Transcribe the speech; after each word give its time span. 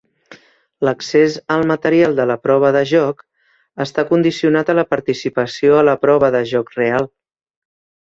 L'accés 0.87 1.35
al 1.55 1.65
material 1.71 2.17
de 2.21 2.25
la 2.31 2.37
prova 2.47 2.73
de 2.77 2.81
joc 2.93 3.23
està 3.87 4.09
condicionat 4.15 4.75
a 4.75 4.77
la 4.81 4.89
participació 4.97 5.81
a 5.83 5.87
la 5.93 5.99
prova 6.09 6.35
de 6.39 6.47
joc 6.57 6.77
real. 6.83 7.11